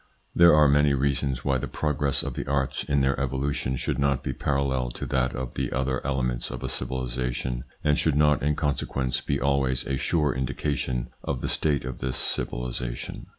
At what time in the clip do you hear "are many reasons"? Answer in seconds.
0.55-1.45